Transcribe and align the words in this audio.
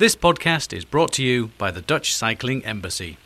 This 0.00 0.16
podcast 0.16 0.72
is 0.72 0.86
brought 0.86 1.12
to 1.16 1.22
you 1.22 1.50
by 1.58 1.70
the 1.70 1.82
Dutch 1.82 2.14
Cycling 2.14 2.62
Embassy. 2.64 3.18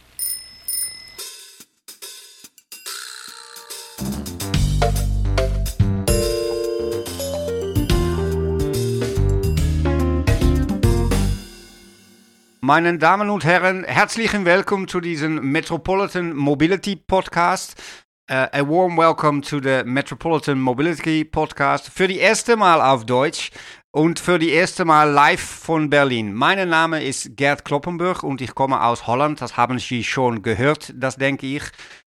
Meine 12.60 12.98
Damen 12.98 13.30
und 13.30 13.44
Herren, 13.44 13.84
herzlichen 13.84 14.44
Willkommen 14.44 14.88
zu 14.88 15.00
diesem 15.00 15.52
Metropolitan 15.52 16.34
Mobility 16.34 16.96
Podcast. 16.96 17.80
Uh, 18.28 18.48
a 18.52 18.62
warm 18.66 18.96
welcome 18.96 19.42
to 19.42 19.60
the 19.60 19.84
Metropolitan 19.84 20.58
Mobility 20.58 21.24
Podcast 21.24 21.88
für 21.88 22.08
die 22.08 22.18
erste 22.18 22.56
Mal 22.56 22.80
auf 22.80 23.06
Deutsch 23.06 23.52
und 23.94 24.18
für 24.18 24.40
die 24.40 24.50
erste 24.50 24.84
Mal 24.84 25.08
live 25.08 25.40
von 25.40 25.88
Berlin. 25.88 26.34
Mein 26.34 26.68
Name 26.68 27.04
ist 27.04 27.36
Gerd 27.36 27.64
Kloppenburg 27.64 28.24
und 28.24 28.40
ich 28.40 28.52
komme 28.52 28.82
aus 28.82 29.06
Holland. 29.06 29.40
Das 29.40 29.56
haben 29.56 29.78
Sie 29.78 30.02
schon 30.02 30.42
gehört, 30.42 30.92
das 30.96 31.14
denke 31.14 31.46
ich. 31.46 31.62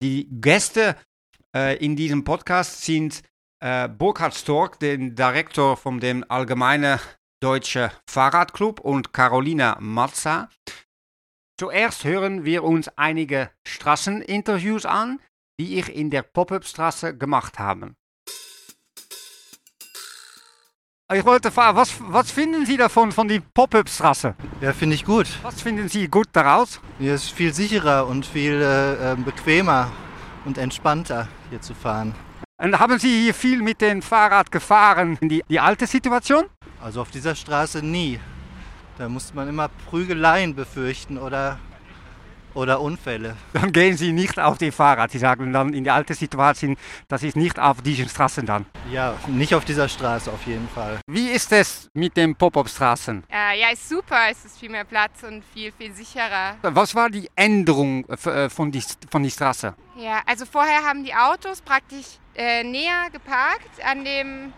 Die 0.02 0.28
Gäste 0.30 0.94
uh, 1.56 1.74
in 1.80 1.96
diesem 1.96 2.22
Podcast 2.22 2.82
sind 2.84 3.22
uh, 3.64 3.88
Burkhard 3.88 4.34
Stork, 4.34 4.78
der 4.80 4.98
Direktor 4.98 5.78
von 5.78 6.00
dem 6.00 6.22
Allgemeinen 6.28 7.00
Deutsche 7.42 7.90
Fahrradclub 8.10 8.80
und 8.80 9.14
Carolina 9.14 9.78
Mazza. 9.80 10.50
Zuerst 11.58 12.04
hören 12.04 12.44
wir 12.44 12.62
uns 12.62 12.88
einige 12.98 13.50
Straßeninterviews 13.66 14.84
an, 14.84 15.18
die 15.58 15.78
ich 15.78 15.88
in 15.88 16.10
der 16.10 16.24
Pop-up-Straße 16.24 17.16
gemacht 17.16 17.58
habe. 17.58 17.94
Ich 21.12 21.26
wollte 21.26 21.50
fragen, 21.50 21.76
was, 21.76 21.94
was 21.98 22.30
finden 22.30 22.64
Sie 22.64 22.76
davon, 22.76 23.10
von 23.10 23.26
der 23.26 23.40
Pop-up-Straße? 23.52 24.32
Ja, 24.60 24.72
finde 24.72 24.94
ich 24.94 25.04
gut. 25.04 25.26
Was 25.42 25.60
finden 25.60 25.88
Sie 25.88 26.06
gut 26.06 26.28
daraus? 26.32 26.80
Hier 27.00 27.14
ist 27.14 27.32
viel 27.32 27.52
sicherer 27.52 28.06
und 28.06 28.24
viel 28.24 28.62
äh, 28.62 29.16
bequemer 29.20 29.90
und 30.44 30.56
entspannter 30.56 31.26
hier 31.50 31.60
zu 31.60 31.74
fahren. 31.74 32.14
Und 32.58 32.78
haben 32.78 33.00
Sie 33.00 33.22
hier 33.22 33.34
viel 33.34 33.60
mit 33.60 33.80
dem 33.80 34.02
Fahrrad 34.02 34.52
gefahren 34.52 35.18
in 35.20 35.28
die, 35.28 35.42
die 35.48 35.58
alte 35.58 35.88
Situation? 35.88 36.44
Also 36.80 37.00
auf 37.00 37.10
dieser 37.10 37.34
Straße 37.34 37.84
nie. 37.84 38.20
Da 38.96 39.08
musste 39.08 39.34
man 39.34 39.48
immer 39.48 39.68
Prügeleien 39.88 40.54
befürchten 40.54 41.18
oder, 41.18 41.58
oder 42.54 42.80
Unfälle. 42.80 43.36
Dann 43.52 43.72
gehen 43.72 43.96
Sie 43.96 44.12
nicht 44.12 44.38
auf 44.38 44.58
die 44.58 44.70
Fahrrad. 44.70 45.10
Sie 45.10 45.18
sagen 45.18 45.52
dann 45.52 45.72
in 45.72 45.84
die 45.84 45.90
alte 45.90 46.14
Situation, 46.14 46.76
das 47.08 47.22
ist 47.22 47.36
nicht 47.36 47.58
auf 47.58 47.82
diesen 47.82 48.08
Straßen 48.08 48.46
dann. 48.46 48.66
Ja, 48.90 49.14
nicht 49.26 49.54
auf 49.54 49.64
dieser 49.64 49.88
Straße 49.88 50.30
auf 50.30 50.46
jeden 50.46 50.68
Fall. 50.68 50.98
Wie 51.06 51.28
ist 51.28 51.52
es 51.52 51.88
mit 51.94 52.16
den 52.16 52.34
Pop-up-Straßen? 52.34 53.24
Äh, 53.30 53.60
ja, 53.60 53.70
ist 53.72 53.88
super. 53.88 54.18
Es 54.30 54.44
ist 54.44 54.58
viel 54.58 54.70
mehr 54.70 54.84
Platz 54.84 55.22
und 55.22 55.44
viel, 55.52 55.72
viel 55.72 55.92
sicherer. 55.92 56.56
Was 56.62 56.94
war 56.94 57.10
die 57.10 57.28
Änderung 57.36 58.04
äh, 58.08 58.48
von 58.48 58.70
die, 58.70 58.82
von 59.10 59.22
die 59.22 59.30
Straße? 59.30 59.74
Ja, 59.96 60.20
also 60.26 60.46
vorher 60.46 60.84
haben 60.84 61.04
die 61.04 61.14
Autos 61.14 61.60
praktisch 61.60 62.06
äh, 62.34 62.62
näher 62.64 63.10
geparkt 63.12 63.84
an 63.84 64.04
dem 64.04 64.52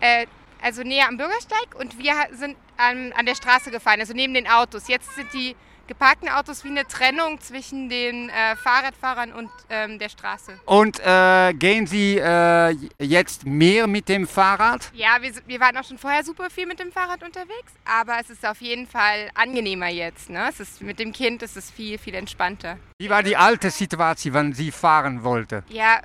äh, 0.00 0.26
also 0.62 0.82
näher 0.82 1.08
am 1.08 1.16
Bürgersteig 1.16 1.74
und 1.78 1.98
wir 1.98 2.14
sind 2.32 2.56
an, 2.76 3.12
an 3.12 3.26
der 3.26 3.34
Straße 3.34 3.70
gefahren, 3.70 4.00
also 4.00 4.14
neben 4.14 4.34
den 4.34 4.48
Autos. 4.48 4.88
Jetzt 4.88 5.14
sind 5.14 5.32
die 5.32 5.54
geparkten 5.86 6.28
Autos 6.28 6.64
wie 6.64 6.68
eine 6.68 6.86
Trennung 6.86 7.40
zwischen 7.40 7.88
den 7.88 8.28
äh, 8.28 8.56
Fahrradfahrern 8.56 9.32
und 9.32 9.50
ähm, 9.68 9.98
der 9.98 10.08
Straße. 10.08 10.58
Und 10.64 11.00
äh, 11.00 11.54
gehen 11.54 11.86
Sie 11.86 12.18
äh, 12.18 12.76
jetzt 12.98 13.46
mehr 13.46 13.86
mit 13.86 14.08
dem 14.08 14.26
Fahrrad? 14.26 14.90
Ja, 14.94 15.18
wir, 15.20 15.32
wir, 15.46 15.60
waren 15.60 15.76
auch 15.76 15.84
schon 15.84 15.98
vorher 15.98 16.24
super 16.24 16.50
viel 16.50 16.66
mit 16.66 16.80
dem 16.80 16.92
Fahrrad 16.92 17.22
unterwegs, 17.22 17.72
aber 17.84 18.18
es 18.20 18.30
ist 18.30 18.46
auf 18.46 18.60
jeden 18.60 18.86
Fall 18.86 19.30
angenehmer 19.34 19.88
jetzt. 19.88 20.30
Ne? 20.30 20.46
Es 20.48 20.60
ist, 20.60 20.82
mit 20.82 20.98
dem 20.98 21.12
Kind 21.12 21.42
ist 21.42 21.56
es 21.56 21.70
viel, 21.70 21.98
viel 21.98 22.14
entspannter. 22.14 22.78
Wie 22.98 23.10
war 23.10 23.22
die 23.22 23.36
alte 23.36 23.70
Situation, 23.70 24.34
wenn 24.34 24.52
Sie 24.52 24.70
fahren 24.70 25.22
wollten? 25.22 25.62
Ja, 25.68 26.00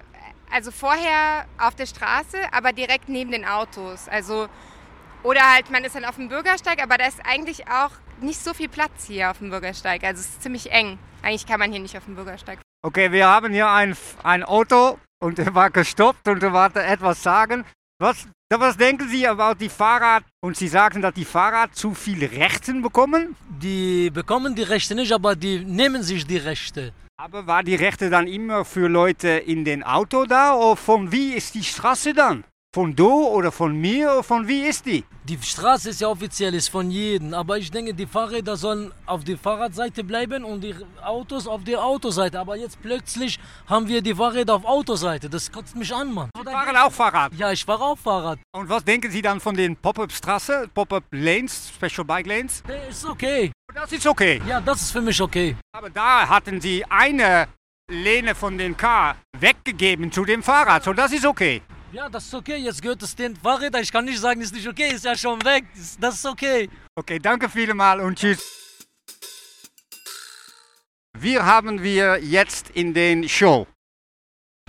also 0.52 0.72
vorher 0.72 1.46
auf 1.58 1.76
der 1.76 1.86
Straße, 1.86 2.38
aber 2.52 2.74
direkt 2.74 3.10
neben 3.10 3.32
den 3.32 3.46
Autos. 3.46 4.08
Also 4.10 4.48
oder 5.24 5.54
halt, 5.54 5.70
man 5.70 5.84
ist 5.84 5.96
dann 5.96 6.06
auf 6.06 6.16
dem 6.16 6.30
Bürgersteig, 6.30 6.82
aber 6.82 6.98
da 6.98 7.06
ist 7.06 7.20
eigentlich 7.26 7.68
auch 7.68 7.92
nicht 8.24 8.44
so 8.44 8.54
viel 8.54 8.70
Platz 8.70 9.06
hier 9.08 9.32
auf 9.32 9.40
dem 9.40 9.50
Bürgersteig. 9.50 10.04
Also 10.04 10.22
es 10.22 10.30
ist 10.30 10.42
ziemlich 10.44 10.72
eng. 10.72 10.98
Eigentlich 11.22 11.46
kann 11.46 11.60
man 11.60 11.72
hier 11.72 11.82
nicht 11.82 11.98
auf 11.98 12.06
dem 12.06 12.16
Bürgersteig. 12.16 12.60
Okay, 12.84 13.12
wir 13.12 13.28
haben 13.28 13.54
hier 13.54 13.70
ein, 13.70 13.96
ein 14.24 14.44
Auto 14.44 14.98
und 15.22 15.38
er 15.40 15.54
war 15.54 15.70
gestoppt 15.70 16.28
und 16.28 16.42
er 16.42 16.52
wollte 16.52 16.82
etwas 16.82 17.22
sagen. 17.22 17.66
Was, 18.00 18.28
was 18.50 18.78
denken 18.78 19.08
Sie 19.08 19.26
über 19.26 19.54
die 19.54 19.70
Fahrrad? 19.70 20.24
Und 20.42 20.58
Sie 20.58 20.68
sagen, 20.68 21.04
dass 21.04 21.14
die 21.14 21.26
Fahrrad 21.26 21.76
zu 21.76 21.94
viel 21.94 22.26
Rechten 22.26 22.82
bekommen? 22.82 23.36
Die 23.48 24.10
bekommen 24.10 24.56
die 24.56 24.64
Rechte 24.64 24.96
nicht, 24.96 25.12
aber 25.12 25.36
die 25.36 25.60
nehmen 25.60 26.02
sich 26.02 26.26
die 26.26 26.38
Rechte. 26.38 26.94
Aber 27.18 27.46
war 27.46 27.62
die 27.62 27.76
Rechte 27.76 28.10
dann 28.10 28.26
immer 28.26 28.66
für 28.66 28.88
Leute 28.88 29.30
in 29.30 29.64
den 29.64 29.84
Auto 29.84 30.26
da? 30.26 30.56
Oder 30.56 30.76
von 30.76 31.12
wie 31.12 31.34
ist 31.34 31.54
die 31.54 31.64
Straße 31.64 32.14
dann? 32.16 32.44
Von 32.74 32.96
do 32.96 33.28
oder 33.28 33.52
von 33.52 33.76
mir 33.76 34.14
oder 34.14 34.24
von 34.24 34.48
wie 34.48 34.62
ist 34.62 34.86
die? 34.86 35.04
Die 35.26 35.38
Straße 35.38 35.90
ist 35.90 36.00
ja 36.00 36.08
offiziell 36.08 36.54
ist 36.54 36.70
von 36.70 36.90
jedem, 36.90 37.34
aber 37.34 37.58
ich 37.58 37.70
denke, 37.70 37.94
die 37.94 38.06
Fahrräder 38.06 38.56
sollen 38.56 38.94
auf 39.06 39.26
der 39.26 39.38
Fahrradseite 39.38 40.06
bleiben 40.06 40.46
und 40.46 40.62
die 40.62 40.74
Autos 41.04 41.48
auf 41.48 41.66
der 41.66 41.84
Autoseite. 41.84 42.40
Aber 42.40 42.56
jetzt 42.56 42.82
plötzlich 42.82 43.38
haben 43.68 43.90
wir 43.90 44.02
die 44.02 44.16
Fahrräder 44.16 44.56
auf 44.56 44.64
Autoseite. 44.64 45.30
Das 45.30 45.52
kotzt 45.52 45.76
mich 45.76 45.94
an, 45.94 46.14
Mann. 46.14 46.30
Sie 46.34 46.44
fahren 46.46 46.78
auch 46.78 46.94
Fahrrad? 46.94 47.34
Ja, 47.34 47.52
ich 47.52 47.66
fahre 47.66 47.84
auch 47.84 47.98
Fahrrad. 47.98 48.40
Und 48.54 48.70
was 48.70 48.86
denken 48.86 49.12
Sie 49.12 49.22
dann 49.22 49.42
von 49.42 49.54
den 49.54 49.76
Pop-Up-Straße, 49.76 50.70
Pop-Up-Lanes, 50.74 51.74
Special 51.76 52.06
Bike 52.06 52.28
Lanes? 52.28 52.64
Nee, 52.66 52.90
ist 52.90 53.04
okay. 53.04 53.52
Das 53.76 53.92
ist 53.92 54.08
okay? 54.08 54.42
Ja, 54.48 54.62
das 54.62 54.84
ist 54.84 54.92
für 54.92 55.02
mich 55.02 55.20
okay. 55.20 55.58
Aber 55.74 55.90
da 55.90 56.26
hatten 56.26 56.62
Sie 56.62 56.86
eine 56.86 57.50
Lehne 57.90 58.34
von 58.34 58.58
den 58.58 58.78
Car 58.78 59.18
weggegeben 59.38 60.10
zu 60.10 60.24
dem 60.24 60.42
Fahrrad, 60.42 60.86
so 60.86 60.94
das 60.94 61.12
ist 61.12 61.26
okay. 61.26 61.62
Ja, 61.92 62.08
das 62.08 62.26
ist 62.26 62.34
okay. 62.34 62.56
Jetzt 62.56 62.82
gehört 62.82 63.04
es 63.04 63.14
den 63.16 63.36
Fahrrädern. 63.36 63.82
Ich 63.82 63.92
kann 63.92 64.06
nicht 64.06 64.20
sagen, 64.20 64.40
ist 64.40 64.54
nicht 64.54 64.68
okay. 64.68 64.94
Ist 64.94 65.04
ja 65.04 65.16
schon 65.16 65.44
weg. 65.44 65.66
Das 66.00 66.16
ist 66.16 66.26
okay. 66.26 66.70
Okay, 66.96 67.20
danke 67.20 67.50
vielmals 67.50 68.02
und 68.02 68.18
tschüss. 68.18 68.40
Wir 71.18 71.46
haben 71.46 71.84
wir 71.84 72.18
jetzt 72.24 72.70
in 72.70 72.94
den 72.94 73.28
Show. 73.28 73.68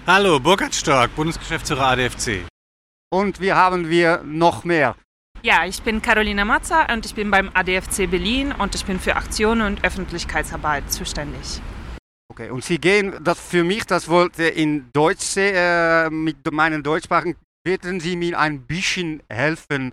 Hallo, 0.05 0.41
Burkhard 0.41 0.75
Stork, 0.75 1.15
Bundesgeschäftsführer 1.15 1.87
ADFC. 1.93 2.45
Und 3.11 3.41
wir 3.41 3.55
haben 3.55 3.89
wir 3.89 4.23
noch 4.25 4.65
mehr. 4.65 4.97
Ja, 5.43 5.65
ich 5.65 5.81
bin 5.83 6.03
Carolina 6.03 6.45
Mazza 6.45 6.93
und 6.93 7.07
ich 7.07 7.15
bin 7.15 7.31
beim 7.31 7.51
ADFC 7.55 8.11
Berlin 8.11 8.53
und 8.53 8.75
ich 8.75 8.85
bin 8.85 8.99
für 8.99 9.15
Aktionen 9.15 9.63
und 9.63 9.85
Öffentlichkeitsarbeit 9.85 10.93
zuständig. 10.93 11.61
Okay, 12.33 12.49
und 12.49 12.65
Sie 12.65 12.79
gehen, 12.79 13.13
das 13.23 13.39
für 13.39 13.63
mich, 13.63 13.85
das 13.85 14.09
wollte 14.09 14.45
in 14.45 14.91
Deutsch, 14.95 15.37
äh, 15.37 16.09
mit 16.09 16.51
meinen 16.51 16.83
Deutschsprachen, 16.83 17.37
werden 17.63 18.01
Sie 18.01 18.17
mir 18.17 18.39
ein 18.39 18.63
bisschen 18.63 19.23
helfen? 19.29 19.93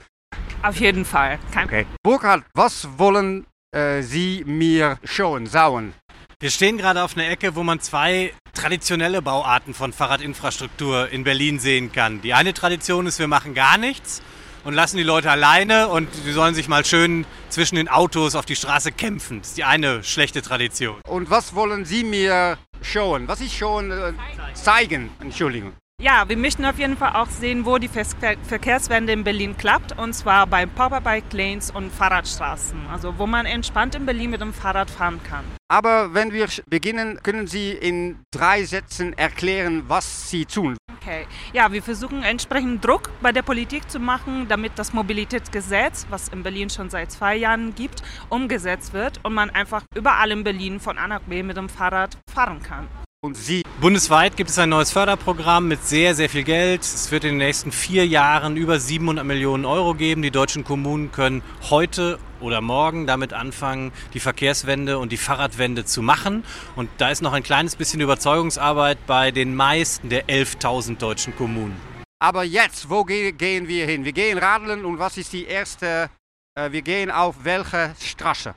Auf 0.63 0.77
jeden 0.77 1.03
Fall. 1.03 1.37
Kein 1.51 1.65
okay. 1.65 1.85
Burkhard, 2.01 2.45
was 2.53 2.87
wollen 2.97 3.45
äh, 3.75 4.03
Sie 4.03 4.45
mir 4.47 4.99
schauen, 5.03 5.47
sauen? 5.47 5.93
Wir 6.39 6.49
stehen 6.49 6.77
gerade 6.77 7.03
auf 7.03 7.17
einer 7.17 7.27
Ecke, 7.27 7.57
wo 7.57 7.63
man 7.63 7.81
zwei 7.81 8.31
traditionelle 8.53 9.21
Bauarten 9.21 9.73
von 9.73 9.91
Fahrradinfrastruktur 9.91 11.09
in 11.09 11.25
Berlin 11.25 11.59
sehen 11.59 11.91
kann. 11.91 12.21
Die 12.21 12.33
eine 12.33 12.53
Tradition 12.53 13.05
ist, 13.05 13.19
wir 13.19 13.27
machen 13.27 13.53
gar 13.53 13.77
nichts 13.77 14.21
und 14.63 14.73
lassen 14.73 14.97
die 14.97 15.03
Leute 15.03 15.31
alleine 15.31 15.87
und 15.87 16.13
sie 16.13 16.31
sollen 16.31 16.55
sich 16.55 16.67
mal 16.67 16.85
schön 16.85 17.25
zwischen 17.49 17.75
den 17.75 17.87
Autos 17.87 18.35
auf 18.35 18.45
die 18.45 18.55
Straße 18.55 18.91
kämpfen. 18.91 19.39
Das 19.39 19.49
ist 19.49 19.57
die 19.57 19.63
eine 19.63 20.03
schlechte 20.03 20.41
Tradition. 20.41 20.97
Und 21.07 21.29
was 21.29 21.55
wollen 21.55 21.85
Sie 21.85 22.03
mir 22.03 22.57
schauen? 22.81 23.27
Was 23.27 23.41
ich 23.41 23.57
schon 23.57 23.91
äh, 23.91 24.13
zeigen? 24.53 25.09
Entschuldigung. 25.19 25.73
Ja, 26.01 26.29
wir 26.29 26.37
möchten 26.37 26.63
auf 26.63 26.79
jeden 26.79 26.95
Fall 26.95 27.13
auch 27.13 27.29
sehen, 27.29 27.65
wo 27.65 27.77
die 27.77 27.89
Verkehrswende 27.89 29.11
in 29.11 29.25
Berlin 29.25 29.57
klappt. 29.57 29.99
Und 29.99 30.13
zwar 30.13 30.47
bei 30.47 30.65
Powerbike 30.65 31.33
Lanes 31.33 31.71
und 31.71 31.91
Fahrradstraßen. 31.91 32.87
Also 32.89 33.17
wo 33.17 33.27
man 33.27 33.45
entspannt 33.45 33.95
in 33.95 34.05
Berlin 34.05 34.29
mit 34.29 34.39
dem 34.39 34.53
Fahrrad 34.53 34.89
fahren 34.89 35.19
kann. 35.29 35.43
Aber 35.67 36.13
wenn 36.13 36.31
wir 36.31 36.47
beginnen, 36.69 37.19
können 37.21 37.47
Sie 37.47 37.71
in 37.71 38.19
drei 38.31 38.63
Sätzen 38.63 39.11
erklären, 39.17 39.83
was 39.89 40.29
Sie 40.29 40.45
tun. 40.45 40.77
Okay. 41.01 41.27
Ja, 41.53 41.71
wir 41.71 41.81
versuchen 41.81 42.23
entsprechend 42.23 42.83
Druck 42.83 43.09
bei 43.21 43.31
der 43.31 43.41
Politik 43.41 43.89
zu 43.89 43.99
machen, 43.99 44.47
damit 44.49 44.73
das 44.75 44.91
Mobilitätsgesetz, 44.91 46.05
was 46.09 46.27
in 46.27 46.43
Berlin 46.43 46.69
schon 46.69 46.89
seit 46.89 47.09
zwei 47.09 47.37
Jahren 47.37 47.73
gibt, 47.73 48.03
umgesetzt 48.27 48.91
wird 48.91 49.21
und 49.23 49.33
man 49.33 49.49
einfach 49.49 49.83
überall 49.95 50.31
in 50.31 50.43
Berlin 50.43 50.81
von 50.81 50.97
A 50.97 51.07
nach 51.07 51.21
B 51.21 51.41
mit 51.41 51.55
dem 51.55 51.69
Fahrrad 51.69 52.17
fahren 52.29 52.61
kann. 52.61 52.87
Und 53.21 53.37
Sie? 53.37 53.63
Bundesweit 53.81 54.35
gibt 54.35 54.49
es 54.49 54.59
ein 54.59 54.69
neues 54.69 54.91
Förderprogramm 54.91 55.67
mit 55.69 55.85
sehr, 55.85 56.15
sehr 56.15 56.29
viel 56.29 56.43
Geld. 56.43 56.81
Es 56.81 57.11
wird 57.11 57.23
in 57.23 57.31
den 57.31 57.37
nächsten 57.37 57.71
vier 57.71 58.05
Jahren 58.05 58.57
über 58.57 58.79
700 58.79 59.25
Millionen 59.25 59.65
Euro 59.65 59.93
geben. 59.93 60.21
Die 60.21 60.31
deutschen 60.31 60.63
Kommunen 60.63 61.11
können 61.11 61.41
heute 61.69 62.19
oder 62.41 62.61
morgen 62.61 63.07
damit 63.07 63.33
anfangen, 63.33 63.91
die 64.13 64.19
Verkehrswende 64.19 64.97
und 64.97 65.11
die 65.11 65.17
Fahrradwende 65.17 65.85
zu 65.85 66.01
machen. 66.01 66.43
Und 66.75 66.89
da 66.97 67.09
ist 67.09 67.21
noch 67.21 67.33
ein 67.33 67.43
kleines 67.43 67.75
bisschen 67.75 68.01
Überzeugungsarbeit 68.01 69.05
bei 69.07 69.31
den 69.31 69.55
meisten 69.55 70.09
der 70.09 70.27
11.000 70.27 70.97
deutschen 70.97 71.35
Kommunen. 71.35 71.75
Aber 72.21 72.43
jetzt, 72.43 72.89
wo 72.89 73.03
gehen 73.03 73.67
wir 73.67 73.85
hin? 73.85 74.03
Wir 74.03 74.11
gehen 74.11 74.37
radeln 74.37 74.83
und 74.83 74.99
was 74.99 75.17
ist 75.17 75.31
die 75.31 75.45
erste, 75.45 76.09
äh, 76.55 76.71
wir 76.71 76.81
gehen 76.81 77.11
auf 77.11 77.35
welche 77.43 77.95
Straße? 78.01 78.55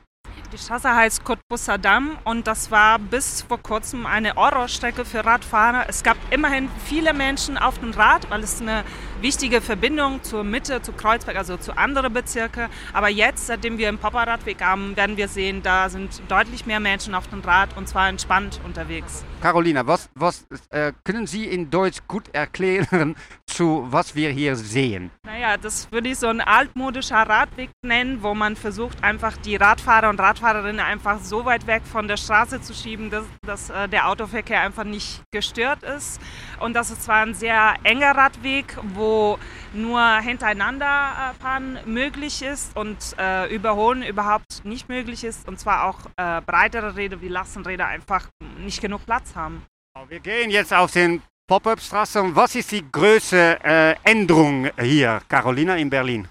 Die 0.51 0.57
Straße 0.59 0.93
heißt 0.93 1.23
Cottbusser 1.23 1.79
Damm 1.79 2.17
und 2.25 2.45
das 2.45 2.69
war 2.69 2.99
bis 2.99 3.41
vor 3.41 3.57
kurzem 3.57 4.05
eine 4.05 4.35
Horrorstrecke 4.35 5.03
für 5.03 5.25
Radfahrer. 5.25 5.85
Es 5.87 6.03
gab 6.03 6.17
immerhin 6.29 6.69
viele 6.85 7.13
Menschen 7.13 7.57
auf 7.57 7.79
dem 7.79 7.91
Rad, 7.91 8.29
weil 8.29 8.43
es 8.43 8.61
eine 8.61 8.83
wichtige 9.23 9.61
Verbindung 9.61 10.21
zur 10.21 10.43
Mitte, 10.43 10.81
zu 10.81 10.91
Kreuzberg, 10.91 11.37
also 11.37 11.55
zu 11.55 11.75
anderen 11.77 12.13
Bezirken. 12.13 12.67
Aber 12.91 13.07
jetzt, 13.07 13.47
seitdem 13.47 13.77
wir 13.77 13.87
einen 13.87 13.97
Papa-Radweg 13.97 14.61
haben, 14.61 14.95
werden 14.97 15.15
wir 15.15 15.29
sehen, 15.29 15.63
da 15.63 15.89
sind 15.89 16.21
deutlich 16.27 16.65
mehr 16.65 16.81
Menschen 16.81 17.15
auf 17.15 17.27
dem 17.27 17.39
Rad 17.39 17.75
und 17.77 17.87
zwar 17.87 18.09
entspannt 18.09 18.59
unterwegs. 18.65 19.23
Carolina, 19.41 19.87
was, 19.87 20.09
was 20.13 20.45
äh, 20.69 20.91
können 21.05 21.25
Sie 21.25 21.45
in 21.45 21.69
Deutsch 21.69 21.99
gut 22.07 22.25
erklären, 22.33 23.15
zu 23.53 23.85
was 23.89 24.15
wir 24.15 24.31
hier 24.31 24.55
sehen? 24.55 25.11
Naja, 25.25 25.57
das 25.57 25.91
würde 25.91 26.09
ich 26.09 26.17
so 26.17 26.27
ein 26.27 26.41
altmodischer 26.41 27.17
Radweg 27.17 27.69
nennen, 27.85 28.23
wo 28.23 28.33
man 28.33 28.55
versucht, 28.55 29.03
einfach 29.03 29.37
die 29.37 29.55
Radfahrer 29.55 30.09
und 30.09 30.19
Radfahrerinnen 30.19 30.79
einfach 30.79 31.19
so 31.19 31.45
weit 31.45 31.67
weg 31.67 31.83
von 31.85 32.07
der 32.07 32.17
Straße 32.17 32.61
zu 32.61 32.73
schieben, 32.73 33.09
dass, 33.09 33.25
dass 33.45 33.69
äh, 33.69 33.87
der 33.87 34.09
Autoverkehr 34.09 34.61
einfach 34.61 34.83
nicht 34.83 35.21
gestört 35.31 35.83
ist. 35.83 36.19
Und 36.59 36.73
das 36.73 36.91
ist 36.91 37.03
zwar 37.03 37.23
ein 37.25 37.33
sehr 37.33 37.75
enger 37.83 38.15
Radweg, 38.15 38.77
wo 38.93 39.37
nur 39.73 40.19
hintereinander 40.19 40.85
äh, 40.85 41.41
fahren 41.41 41.79
möglich 41.85 42.41
ist 42.41 42.75
und 42.75 42.97
äh, 43.19 43.53
überholen 43.53 44.03
überhaupt 44.03 44.65
nicht 44.65 44.89
möglich 44.89 45.23
ist. 45.23 45.47
Und 45.47 45.59
zwar 45.59 45.85
auch 45.85 45.99
äh, 46.17 46.41
breitere 46.41 46.95
Räder 46.95 47.21
wie 47.21 47.27
Lastenräder 47.27 47.87
einfach 47.87 48.27
nicht 48.59 48.81
genug 48.81 49.05
Platz 49.05 49.35
haben. 49.35 49.63
Wir 50.07 50.19
gehen 50.19 50.49
jetzt 50.49 50.73
auf 50.73 50.91
den 50.91 51.21
Pop-up-Straße. 51.53 52.19
Und 52.19 52.35
was 52.35 52.55
ist 52.55 52.71
die 52.71 52.83
größte 52.91 53.59
äh, 53.63 53.95
Änderung 54.03 54.69
hier, 54.81 55.21
Carolina, 55.29 55.75
in 55.75 55.87
Berlin? 55.87 56.27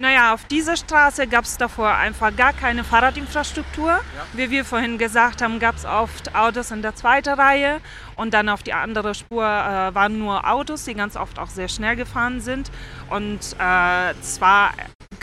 Naja, 0.00 0.32
auf 0.32 0.46
dieser 0.46 0.74
Straße 0.74 1.26
gab 1.26 1.44
es 1.44 1.58
davor 1.58 1.90
einfach 1.94 2.34
gar 2.34 2.54
keine 2.54 2.82
Fahrradinfrastruktur. 2.82 3.90
Ja. 3.90 4.02
Wie 4.32 4.50
wir 4.50 4.64
vorhin 4.64 4.96
gesagt 4.96 5.42
haben, 5.42 5.58
gab 5.58 5.76
es 5.76 5.84
oft 5.84 6.34
Autos 6.34 6.70
in 6.70 6.80
der 6.80 6.94
zweiten 6.94 7.34
Reihe 7.34 7.82
und 8.16 8.32
dann 8.32 8.48
auf 8.48 8.62
die 8.62 8.72
andere 8.72 9.14
Spur 9.14 9.44
äh, 9.44 9.94
waren 9.94 10.18
nur 10.18 10.50
Autos, 10.50 10.84
die 10.84 10.94
ganz 10.94 11.14
oft 11.14 11.38
auch 11.38 11.50
sehr 11.50 11.68
schnell 11.68 11.96
gefahren 11.96 12.40
sind. 12.40 12.70
Und 13.10 13.40
äh, 13.60 14.12
es 14.12 14.40
war 14.40 14.72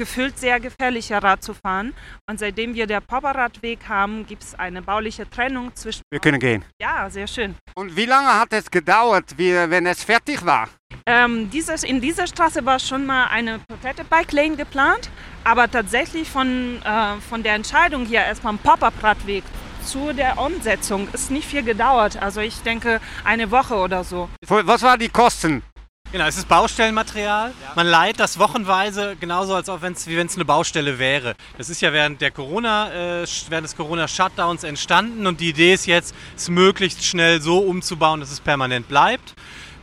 gefühlt 0.01 0.35
sehr 0.39 0.59
gefährlich, 0.59 1.11
Rad 1.11 1.43
zu 1.43 1.53
fahren. 1.53 1.93
Und 2.27 2.39
seitdem 2.39 2.73
wir 2.73 2.87
der 2.87 3.01
Popperradweg 3.01 3.87
haben, 3.87 4.25
gibt 4.25 4.41
es 4.41 4.55
eine 4.55 4.81
bauliche 4.81 5.29
Trennung 5.29 5.75
zwischen. 5.75 6.01
Wir 6.09 6.19
können 6.19 6.39
gehen. 6.39 6.65
Ja, 6.81 7.07
sehr 7.11 7.27
schön. 7.27 7.53
Und 7.75 7.95
wie 7.95 8.07
lange 8.07 8.33
hat 8.39 8.51
es 8.51 8.71
gedauert, 8.71 9.37
wie, 9.37 9.53
wenn 9.53 9.85
es 9.85 10.03
fertig 10.03 10.43
war? 10.43 10.69
Ähm, 11.05 11.51
dieses, 11.51 11.83
in 11.83 12.01
dieser 12.01 12.25
Straße 12.25 12.65
war 12.65 12.79
schon 12.79 13.05
mal 13.05 13.27
eine 13.27 13.59
Protected 13.69 14.09
Bike 14.09 14.31
Lane 14.31 14.55
geplant, 14.55 15.11
aber 15.43 15.69
tatsächlich 15.69 16.27
von, 16.27 16.81
äh, 16.83 17.21
von 17.29 17.43
der 17.43 17.53
Entscheidung 17.53 18.03
hier 18.05 18.21
erstmal 18.21 18.53
ein 18.53 18.59
Pop-up-Radweg 18.59 19.43
zu 19.85 20.13
der 20.13 20.39
Umsetzung 20.39 21.07
ist 21.13 21.29
nicht 21.29 21.47
viel 21.47 21.63
gedauert. 21.63 22.21
Also 22.21 22.41
ich 22.41 22.61
denke 22.61 22.99
eine 23.23 23.51
Woche 23.51 23.75
oder 23.75 24.03
so. 24.03 24.29
Was 24.47 24.81
waren 24.81 24.99
die 24.99 25.09
Kosten? 25.09 25.63
Genau, 26.11 26.25
es 26.25 26.37
ist 26.37 26.49
Baustellenmaterial. 26.49 27.53
Ja. 27.61 27.71
Man 27.73 27.87
leiht 27.87 28.19
das 28.19 28.37
wochenweise 28.37 29.15
genauso, 29.17 29.55
als 29.55 29.69
ob 29.69 29.81
wenn's, 29.81 30.07
wie 30.07 30.17
wenn 30.17 30.27
es 30.27 30.35
eine 30.35 30.43
Baustelle 30.43 30.99
wäre. 30.99 31.35
Das 31.57 31.69
ist 31.69 31.81
ja 31.81 31.93
während 31.93 32.19
der 32.19 32.31
Corona, 32.31 33.21
äh, 33.21 33.25
während 33.47 33.65
des 33.65 33.77
Corona-Shutdowns 33.77 34.65
entstanden 34.65 35.25
und 35.25 35.39
die 35.39 35.49
Idee 35.49 35.73
ist 35.73 35.85
jetzt, 35.85 36.13
es 36.35 36.49
möglichst 36.49 37.05
schnell 37.05 37.41
so 37.41 37.59
umzubauen, 37.59 38.19
dass 38.19 38.29
es 38.29 38.41
permanent 38.41 38.89
bleibt. 38.89 39.35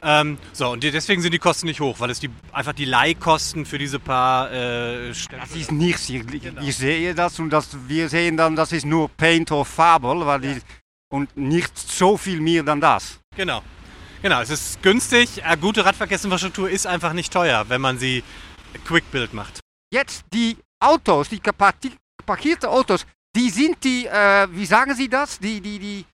Ähm, 0.03 0.37
so, 0.53 0.71
und 0.71 0.83
deswegen 0.83 1.23
sind 1.23 1.33
die 1.33 1.39
Kosten 1.39 1.67
nicht 1.67 1.81
hoch, 1.81 1.99
weil 1.99 2.11
es 2.11 2.21
die, 2.21 2.29
einfach 2.53 2.75
die 2.75 2.85
Leihkosten 2.85 3.65
für 3.65 3.79
diese 3.79 3.99
paar 3.99 4.53
äh, 4.53 5.09
Das 5.09 5.57
ist 5.57 5.73
nichts. 5.73 6.11
Ich, 6.11 6.27
genau. 6.27 6.61
ich, 6.61 6.77
sehe 6.77 7.15
das 7.15 7.39
und 7.41 7.51
das, 7.51 7.71
wir 7.89 8.11
sehen 8.11 8.37
dann, 8.37 8.55
das 8.55 8.73
ist 8.73 8.85
nur 8.85 9.09
Paint 9.09 9.51
or 9.51 9.65
Fabel 9.65 10.27
weil 10.27 10.41
die, 10.41 10.61
und 11.11 11.35
nicht 11.37 11.77
so 11.79 12.19
viel 12.19 12.41
mehr 12.41 12.63
dann 12.63 12.81
das. 12.81 13.19
Genau. 13.35 13.63
Genau, 14.21 14.41
es 14.41 14.51
ist 14.51 14.83
günstig. 14.83 15.45
Eine 15.45 15.61
gute 15.61 15.85
Radverkehrsinfrastruktur 15.85 16.69
ist 16.69 16.87
einfach 16.87 17.13
nicht 17.13 17.33
teuer, 17.33 17.69
wenn 17.69 17.81
man 17.81 17.99
sie 17.99 18.25
Quick 18.85 19.09
Build 19.13 19.33
macht. 19.33 19.61
Jetzt 19.93 20.25
die 20.33 20.57
Autos, 20.81 21.29
die 21.29 21.41
parkierte 22.27 22.69
Autos, 22.69 23.07
die 23.37 23.51
sind 23.51 23.83
die, 23.85 24.07
äh, 24.07 24.49
wie 24.51 24.67
sagen 24.67 24.95
Sie 24.95 25.09
das? 25.09 25.39
Die, 25.39 25.61
die, 25.61 25.79
die, 25.79 26.05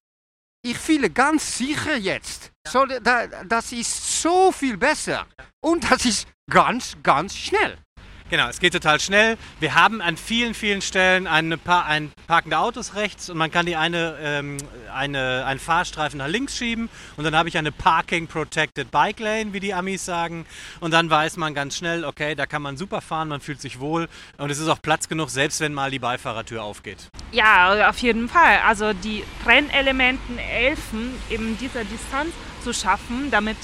ich 0.63 0.77
fühle 0.77 1.09
ganz 1.09 1.57
sicher 1.57 1.97
jetzt. 1.97 2.51
So, 2.67 2.85
da, 2.85 3.27
das 3.43 3.71
ist 3.71 4.21
so 4.21 4.51
viel 4.51 4.77
besser. 4.77 5.25
Und 5.59 5.89
das 5.89 6.05
ist 6.05 6.27
ganz, 6.49 6.95
ganz 7.01 7.35
schnell. 7.35 7.77
Genau, 8.27 8.47
es 8.47 8.59
geht 8.59 8.73
total 8.73 8.99
schnell. 8.99 9.37
Wir 9.59 9.75
haben 9.75 10.01
an 10.01 10.17
vielen, 10.17 10.55
vielen 10.55 10.81
Stellen 10.81 11.27
eine 11.27 11.59
pa 11.59 11.81
ein 11.81 12.11
parkende 12.25 12.57
Autos 12.57 12.95
rechts 12.95 13.29
und 13.29 13.37
man 13.37 13.51
kann 13.51 13.67
die 13.67 13.75
eine, 13.75 14.17
ähm, 14.19 14.57
eine, 14.91 15.45
einen 15.45 15.59
Fahrstreifen 15.59 16.17
nach 16.17 16.27
links 16.27 16.57
schieben 16.57 16.89
und 17.17 17.23
dann 17.23 17.35
habe 17.35 17.49
ich 17.49 17.57
eine 17.59 17.71
Parking 17.71 18.25
Protected 18.25 18.89
Bike 18.89 19.19
Lane, 19.19 19.53
wie 19.53 19.59
die 19.59 19.75
Amis 19.75 20.05
sagen. 20.05 20.47
Und 20.79 20.89
dann 20.91 21.07
weiß 21.07 21.37
man 21.37 21.53
ganz 21.53 21.77
schnell, 21.77 22.03
okay, 22.03 22.33
da 22.33 22.47
kann 22.47 22.63
man 22.63 22.77
super 22.77 22.99
fahren, 22.99 23.27
man 23.27 23.41
fühlt 23.41 23.61
sich 23.61 23.79
wohl 23.79 24.09
und 24.39 24.49
es 24.49 24.57
ist 24.57 24.69
auch 24.69 24.81
Platz 24.81 25.07
genug, 25.07 25.29
selbst 25.29 25.59
wenn 25.59 25.75
mal 25.75 25.91
die 25.91 25.99
Beifahrertür 25.99 26.63
aufgeht. 26.63 27.09
Ja, 27.31 27.89
auf 27.89 27.99
jeden 27.99 28.27
Fall. 28.27 28.57
Also 28.65 28.93
die 28.93 29.23
Trennelementen 29.43 30.39
helfen, 30.39 31.13
eben 31.29 31.59
diese 31.59 31.85
Distanz 31.85 32.33
zu 32.63 32.73
schaffen, 32.73 33.29
damit 33.29 33.57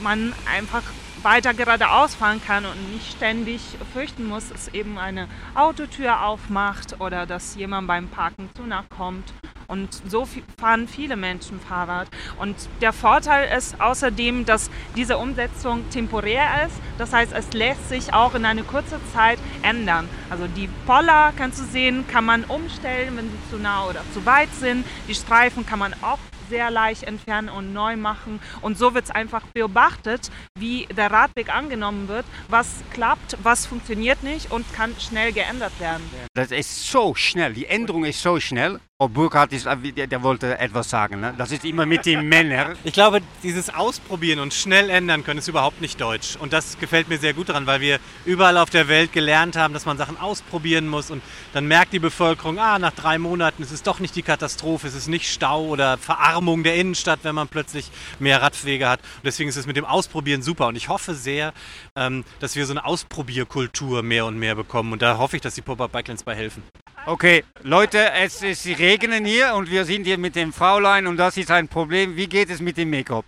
man 0.00 0.32
einfach 0.48 0.84
weiter 1.22 1.54
geradeaus 1.54 2.14
fahren 2.14 2.40
kann 2.44 2.64
und 2.64 2.92
nicht 2.92 3.12
ständig 3.12 3.60
fürchten 3.92 4.26
muss, 4.26 4.48
dass 4.48 4.68
eben 4.68 4.98
eine 4.98 5.28
Autotür 5.54 6.24
aufmacht 6.24 7.00
oder 7.00 7.26
dass 7.26 7.54
jemand 7.56 7.88
beim 7.88 8.08
Parken 8.08 8.50
zu 8.54 8.62
nah 8.62 8.84
kommt. 8.96 9.32
Und 9.66 10.00
so 10.06 10.26
fahren 10.58 10.88
viele 10.88 11.14
Menschen 11.16 11.60
Fahrrad. 11.60 12.08
Und 12.38 12.56
der 12.80 12.94
Vorteil 12.94 13.54
ist 13.54 13.78
außerdem, 13.82 14.46
dass 14.46 14.70
diese 14.96 15.18
Umsetzung 15.18 15.88
temporär 15.90 16.66
ist. 16.66 16.76
Das 16.96 17.12
heißt, 17.12 17.32
es 17.34 17.52
lässt 17.52 17.86
sich 17.90 18.14
auch 18.14 18.34
in 18.34 18.46
einer 18.46 18.62
kurzen 18.62 18.98
Zeit 19.12 19.38
ändern. 19.62 20.08
Also 20.30 20.46
die 20.46 20.70
Poller, 20.86 21.34
kannst 21.36 21.60
du 21.60 21.64
sehen, 21.64 22.06
kann 22.08 22.24
man 22.24 22.44
umstellen, 22.44 23.14
wenn 23.18 23.28
sie 23.30 23.50
zu 23.50 23.58
nah 23.58 23.84
oder 23.84 24.00
zu 24.14 24.24
weit 24.24 24.48
sind. 24.54 24.86
Die 25.06 25.14
Streifen 25.14 25.66
kann 25.66 25.78
man 25.78 25.92
auch 26.00 26.18
sehr 26.48 26.70
leicht 26.70 27.02
entfernen 27.02 27.48
und 27.48 27.72
neu 27.72 27.96
machen. 27.96 28.40
Und 28.60 28.78
so 28.78 28.94
wird 28.94 29.04
es 29.04 29.10
einfach 29.10 29.42
beobachtet, 29.54 30.30
wie 30.58 30.86
der 30.86 31.10
Radweg 31.10 31.54
angenommen 31.54 32.08
wird, 32.08 32.26
was 32.48 32.66
klappt, 32.92 33.36
was 33.42 33.66
funktioniert 33.66 34.22
nicht 34.22 34.50
und 34.50 34.72
kann 34.72 34.94
schnell 34.98 35.32
geändert 35.32 35.72
werden. 35.78 36.02
Das 36.34 36.50
ist 36.50 36.90
so 36.90 37.14
schnell, 37.14 37.54
die 37.54 37.66
Änderung 37.66 38.04
ist 38.04 38.22
so 38.22 38.40
schnell. 38.40 38.80
Oh, 39.00 39.06
Burkhardt 39.06 39.52
ist, 39.52 39.68
der, 39.96 40.08
der 40.08 40.22
wollte 40.24 40.58
etwas 40.58 40.90
sagen. 40.90 41.20
Ne? 41.20 41.32
Das 41.38 41.52
ist 41.52 41.64
immer 41.64 41.86
mit 41.86 42.04
den 42.04 42.28
Männern. 42.28 42.76
Ich 42.82 42.92
glaube, 42.92 43.20
dieses 43.44 43.72
Ausprobieren 43.72 44.40
und 44.40 44.52
schnell 44.52 44.90
ändern 44.90 45.22
können 45.22 45.38
ist 45.38 45.46
überhaupt 45.46 45.80
nicht 45.80 46.00
deutsch. 46.00 46.34
Und 46.34 46.52
das 46.52 46.76
gefällt 46.80 47.08
mir 47.08 47.16
sehr 47.18 47.32
gut 47.32 47.48
daran, 47.48 47.64
weil 47.68 47.80
wir 47.80 48.00
überall 48.24 48.56
auf 48.56 48.70
der 48.70 48.88
Welt 48.88 49.12
gelernt 49.12 49.54
haben, 49.54 49.72
dass 49.72 49.86
man 49.86 49.98
Sachen 49.98 50.16
ausprobieren 50.16 50.88
muss. 50.88 51.12
Und 51.12 51.22
dann 51.52 51.68
merkt 51.68 51.92
die 51.92 52.00
Bevölkerung, 52.00 52.58
ah, 52.58 52.80
nach 52.80 52.92
drei 52.92 53.18
Monaten 53.18 53.62
ist 53.62 53.70
es 53.70 53.84
doch 53.84 54.00
nicht 54.00 54.16
die 54.16 54.22
Katastrophe, 54.22 54.88
es 54.88 54.96
ist 54.96 55.06
nicht 55.06 55.32
Stau 55.32 55.66
oder 55.66 55.96
Verarmung 55.96 56.64
der 56.64 56.74
Innenstadt, 56.74 57.20
wenn 57.22 57.36
man 57.36 57.46
plötzlich 57.46 57.92
mehr 58.18 58.42
Radwege 58.42 58.88
hat. 58.88 58.98
Und 58.98 59.26
deswegen 59.26 59.48
ist 59.48 59.56
es 59.56 59.66
mit 59.66 59.76
dem 59.76 59.84
Ausprobieren 59.84 60.42
super. 60.48 60.68
Und 60.68 60.76
ich 60.76 60.88
hoffe 60.88 61.14
sehr, 61.14 61.52
ähm, 61.94 62.24
dass 62.40 62.56
wir 62.56 62.64
so 62.64 62.72
eine 62.72 62.84
Ausprobierkultur 62.84 64.02
mehr 64.02 64.24
und 64.24 64.38
mehr 64.38 64.54
bekommen. 64.54 64.92
Und 64.94 65.02
da 65.02 65.18
hoffe 65.18 65.36
ich, 65.36 65.42
dass 65.42 65.54
die 65.54 65.62
Pop-Up-Bikelanes 65.62 66.22
bei 66.22 66.34
helfen. 66.34 66.62
Okay, 67.06 67.44
Leute, 67.62 68.10
es 68.12 68.42
ist 68.42 68.66
regnen 68.66 69.24
hier 69.24 69.54
und 69.54 69.70
wir 69.70 69.84
sind 69.84 70.04
hier 70.04 70.18
mit 70.18 70.34
dem 70.36 70.52
Fraulein 70.52 71.06
und 71.06 71.16
das 71.16 71.36
ist 71.36 71.50
ein 71.50 71.68
Problem. 71.68 72.16
Wie 72.16 72.26
geht 72.26 72.50
es 72.50 72.60
mit 72.60 72.76
dem 72.78 72.90
Make-up? 72.90 73.24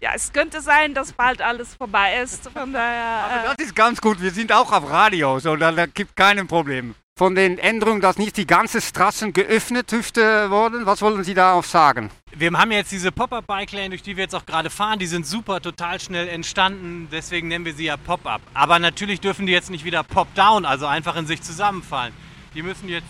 Ja, 0.00 0.10
es 0.14 0.32
könnte 0.32 0.60
sein, 0.60 0.94
dass 0.94 1.12
bald 1.12 1.40
alles 1.40 1.74
vorbei 1.74 2.20
ist. 2.22 2.48
Von 2.50 2.72
daher, 2.72 3.24
Aber 3.24 3.54
das 3.54 3.66
ist 3.66 3.76
ganz 3.76 4.00
gut. 4.00 4.20
Wir 4.20 4.30
sind 4.30 4.52
auch 4.52 4.72
auf 4.72 4.90
Radio, 4.90 5.38
so 5.38 5.54
da, 5.54 5.70
da 5.70 5.86
gibt 5.86 6.16
kein 6.16 6.46
Problem. 6.46 6.94
Von 7.18 7.34
den 7.34 7.56
Änderungen, 7.56 8.02
dass 8.02 8.18
nicht 8.18 8.36
die 8.36 8.46
ganze 8.46 8.82
Straßen 8.82 9.32
geöffnet 9.32 9.90
wurden, 9.90 10.84
was 10.84 11.00
wollen 11.00 11.24
Sie 11.24 11.32
darauf 11.32 11.66
sagen? 11.66 12.10
Wir 12.36 12.52
haben 12.52 12.70
jetzt 12.72 12.92
diese 12.92 13.10
Pop-Up-Bike-Lane, 13.10 13.88
durch 13.88 14.02
die 14.02 14.18
wir 14.18 14.24
jetzt 14.24 14.34
auch 14.34 14.44
gerade 14.44 14.68
fahren. 14.68 14.98
Die 14.98 15.06
sind 15.06 15.26
super, 15.26 15.62
total 15.62 15.98
schnell 15.98 16.28
entstanden. 16.28 17.08
Deswegen 17.10 17.48
nennen 17.48 17.64
wir 17.64 17.72
sie 17.72 17.86
ja 17.86 17.96
Pop-Up. 17.96 18.42
Aber 18.52 18.78
natürlich 18.78 19.22
dürfen 19.22 19.46
die 19.46 19.52
jetzt 19.52 19.70
nicht 19.70 19.86
wieder 19.86 20.02
Pop-Down, 20.02 20.66
also 20.66 20.84
einfach 20.84 21.16
in 21.16 21.26
sich 21.26 21.40
zusammenfallen. 21.40 22.12
Die 22.54 22.60
müssen 22.60 22.90
jetzt 22.90 23.08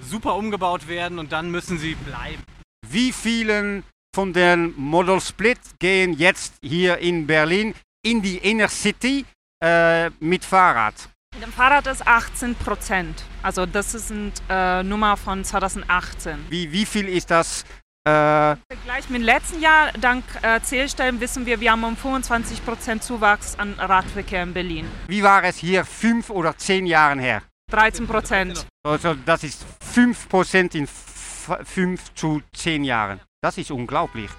super 0.00 0.36
umgebaut 0.36 0.86
werden 0.86 1.18
und 1.18 1.32
dann 1.32 1.50
müssen 1.50 1.76
sie 1.76 1.96
bleiben. 1.96 2.44
Wie 2.88 3.10
vielen 3.10 3.82
von 4.14 4.32
den 4.32 4.74
Model 4.76 5.20
Split 5.20 5.58
gehen 5.80 6.12
jetzt 6.12 6.54
hier 6.62 6.98
in 6.98 7.26
Berlin 7.26 7.74
in 8.04 8.22
die 8.22 8.36
Inner 8.36 8.68
City 8.68 9.24
äh, 9.60 10.10
mit 10.20 10.44
Fahrrad? 10.44 10.94
Mit 11.34 11.44
dem 11.44 11.52
Fahrrad 11.52 11.86
ist 11.86 12.06
18 12.06 12.54
Prozent. 12.56 13.22
Also 13.42 13.64
das 13.64 13.94
ist 13.94 14.10
eine 14.10 14.32
äh, 14.48 14.82
Nummer 14.82 15.16
von 15.16 15.44
2018. 15.44 16.46
Wie, 16.48 16.72
wie 16.72 16.84
viel 16.84 17.08
ist 17.08 17.30
das? 17.30 17.64
Äh 18.04 18.56
Vergleich 18.68 19.08
mit 19.08 19.20
dem 19.20 19.22
letzten 19.22 19.60
Jahr, 19.60 19.92
dank 19.92 20.24
äh, 20.42 20.60
Zählstellen 20.60 21.20
wissen 21.20 21.46
wir, 21.46 21.60
wir 21.60 21.70
haben 21.70 21.84
um 21.84 21.96
25 21.96 22.64
Prozent 22.64 23.04
Zuwachs 23.04 23.56
an 23.56 23.74
Radverkehr 23.78 24.42
in 24.42 24.52
Berlin. 24.52 24.86
Wie 25.06 25.22
war 25.22 25.44
es 25.44 25.58
hier 25.58 25.84
fünf 25.84 26.30
oder 26.30 26.56
zehn 26.56 26.86
Jahre 26.86 27.20
her? 27.20 27.42
13 27.70 28.06
Prozent. 28.06 28.66
Also 28.82 29.14
das 29.14 29.44
ist 29.44 29.64
5% 29.94 30.74
in 30.74 30.88
5 30.88 32.14
zu 32.14 32.42
10 32.52 32.84
Jahren. 32.84 33.20
Das 33.40 33.56
ist 33.56 33.70
unglaublich. 33.70 34.30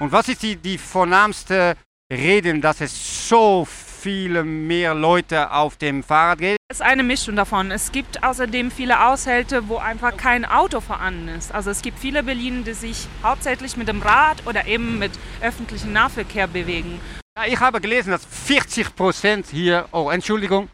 Und 0.00 0.12
was 0.12 0.28
ist 0.28 0.42
die, 0.42 0.56
die 0.56 0.76
vornamste 0.76 1.76
Reden, 2.12 2.60
dass 2.60 2.80
es 2.80 3.28
so 3.28 3.66
viele 4.04 4.44
mehr 4.44 4.94
Leute 4.94 5.50
auf 5.50 5.78
dem 5.78 6.02
Fahrrad 6.02 6.38
geht? 6.38 6.56
Es 6.68 6.80
ist 6.80 6.82
eine 6.82 7.02
Mischung 7.02 7.36
davon. 7.36 7.70
Es 7.70 7.90
gibt 7.90 8.22
außerdem 8.22 8.70
viele 8.70 9.06
Aushälte, 9.06 9.66
wo 9.68 9.78
einfach 9.78 10.14
kein 10.18 10.44
Auto 10.44 10.82
vorhanden 10.82 11.28
ist. 11.28 11.54
Also 11.54 11.70
es 11.70 11.80
gibt 11.80 11.98
viele 11.98 12.22
Berliner, 12.22 12.64
die 12.64 12.74
sich 12.74 13.08
hauptsächlich 13.22 13.78
mit 13.78 13.88
dem 13.88 14.02
Rad 14.02 14.46
oder 14.46 14.66
eben 14.66 14.98
mit 14.98 15.12
öffentlichem 15.40 15.94
Nahverkehr 15.94 16.46
bewegen. 16.46 17.00
Ich 17.46 17.58
habe 17.58 17.80
gelesen, 17.80 18.10
dass 18.10 18.26
40 18.26 18.94
Prozent 18.94 19.46
hier, 19.46 19.88
oh 19.90 20.10
Entschuldigung, 20.10 20.68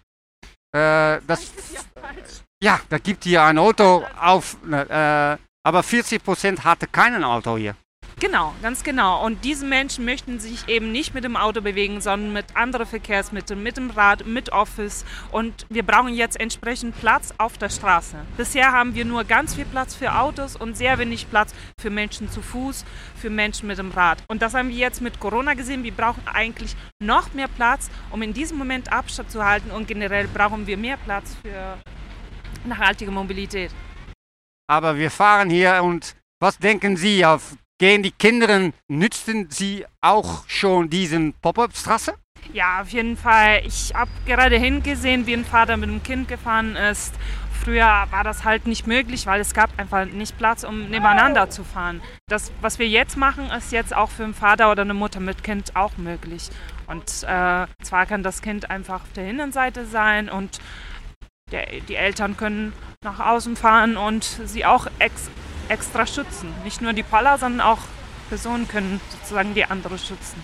äh, 0.73 1.21
das, 1.25 1.53
ja, 2.61 2.81
da 2.89 2.99
gibt 2.99 3.23
hier 3.23 3.45
ein 3.45 3.59
Auto 3.59 4.05
auf, 4.21 4.57
äh, 4.73 5.37
aber 5.63 5.83
40 5.85 6.25
Prozent 6.25 6.65
hatte 6.65 6.89
kein 6.89 7.23
Auto 7.23 7.57
hier. 7.57 7.77
Genau, 8.21 8.53
ganz 8.61 8.85
genau. 8.85 9.25
Und 9.25 9.47
diese 9.47 9.65
Menschen 9.65 10.05
möchten 10.05 10.39
sich 10.41 10.69
eben 10.69 10.93
nicht 10.93 11.15
mit 11.15 11.25
dem 11.25 11.37
Auto 11.37 11.63
bewegen, 11.63 12.03
sondern 12.03 12.35
mit 12.35 12.55
anderen 12.55 12.85
Verkehrsmitteln, 12.85 13.63
mit 13.63 13.79
dem 13.79 13.89
Rad, 13.89 14.27
mit 14.27 14.53
Office. 14.53 15.07
Und 15.33 15.65
wir 15.71 15.83
brauchen 15.83 16.13
jetzt 16.13 16.39
entsprechend 16.39 17.01
Platz 17.01 17.33
auf 17.39 17.57
der 17.57 17.71
Straße. 17.71 18.17
Bisher 18.37 18.73
haben 18.73 18.95
wir 18.95 19.07
nur 19.07 19.25
ganz 19.25 19.55
viel 19.55 19.65
Platz 19.65 19.95
für 19.95 20.15
Autos 20.15 20.55
und 20.55 20.77
sehr 20.77 20.99
wenig 20.99 21.31
Platz 21.31 21.55
für 21.81 21.89
Menschen 21.89 22.31
zu 22.31 22.43
Fuß, 22.43 22.85
für 23.17 23.31
Menschen 23.31 23.69
mit 23.69 23.79
dem 23.79 23.91
Rad. 23.91 24.23
Und 24.29 24.43
das 24.43 24.53
haben 24.53 24.69
wir 24.69 24.77
jetzt 24.77 25.01
mit 25.01 25.19
Corona 25.19 25.55
gesehen. 25.55 25.83
Wir 25.83 25.93
brauchen 25.93 26.23
eigentlich 26.31 26.77
noch 27.03 27.33
mehr 27.33 27.49
Platz, 27.49 27.89
um 28.11 28.21
in 28.21 28.35
diesem 28.35 28.59
Moment 28.59 28.93
Abstand 28.93 29.31
zu 29.31 29.43
halten. 29.43 29.71
Und 29.71 29.89
generell 29.89 30.29
brauchen 30.29 30.67
wir 30.67 30.77
mehr 30.77 30.99
Platz 30.99 31.35
für 31.41 31.79
nachhaltige 32.67 33.11
Mobilität. 33.11 33.71
Aber 34.69 34.99
wir 34.99 35.11
fahren 35.11 35.49
hier 35.49 35.83
und 35.83 36.15
was 36.39 36.59
denken 36.59 36.99
Sie 36.99 37.25
auf 37.25 37.57
Gehen 37.81 38.03
die 38.03 38.11
Kinder, 38.11 38.73
nützen 38.89 39.47
sie 39.49 39.87
auch 40.03 40.47
schon 40.47 40.91
diesen 40.91 41.33
Pop-up-Straße? 41.33 42.13
Ja, 42.53 42.83
auf 42.83 42.91
jeden 42.91 43.17
Fall. 43.17 43.63
Ich 43.65 43.95
habe 43.95 44.11
gerade 44.27 44.59
hingesehen, 44.59 45.27
wie 45.27 45.33
ein 45.33 45.47
Vater 45.47 45.79
mit 45.79 45.89
einem 45.89 46.03
Kind 46.03 46.29
gefahren 46.29 46.77
ist. 46.77 47.15
Früher 47.65 48.07
war 48.11 48.23
das 48.23 48.45
halt 48.45 48.67
nicht 48.67 48.87
möglich, 48.87 49.25
weil 49.25 49.41
es 49.41 49.55
gab 49.55 49.71
einfach 49.79 50.05
nicht 50.05 50.37
Platz, 50.37 50.63
um 50.63 50.91
nebeneinander 50.91 51.49
zu 51.49 51.65
fahren. 51.65 52.03
Das, 52.29 52.53
was 52.61 52.79
wir 52.79 52.87
jetzt 52.87 53.17
machen, 53.17 53.49
ist 53.51 53.73
jetzt 53.73 53.97
auch 53.97 54.11
für 54.11 54.25
einen 54.25 54.35
Vater 54.35 54.71
oder 54.71 54.83
eine 54.83 54.93
Mutter 54.93 55.21
mit 55.21 55.43
Kind 55.43 55.75
auch 55.75 55.97
möglich. 55.97 56.51
Und 56.87 57.07
äh, 57.23 57.67
zwar 57.83 58.05
kann 58.05 58.23
das 58.23 58.43
Kind 58.43 58.69
einfach 58.69 59.05
auf 59.05 59.13
der 59.17 59.27
Innenseite 59.27 59.87
sein 59.87 60.29
und 60.29 60.59
der, 61.51 61.67
die 61.89 61.95
Eltern 61.95 62.37
können 62.37 62.75
nach 63.03 63.21
außen 63.21 63.57
fahren 63.57 63.97
und 63.97 64.25
sie 64.25 64.67
auch 64.67 64.87
ex 64.99 65.31
extra 65.71 66.07
schützen. 66.07 66.53
Nicht 66.65 66.83
nur 66.83 66.93
die 66.93 67.03
Paller, 67.03 67.39
sondern 67.39 67.61
auch 67.61 67.79
Personen 68.29 68.69
können 68.69 69.01
sozusagen 69.11 69.55
die 69.55 69.65
andere 69.65 69.99
schützen. 69.99 70.43